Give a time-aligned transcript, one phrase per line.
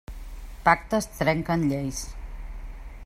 [0.69, 2.01] Pactes trenquen lleis.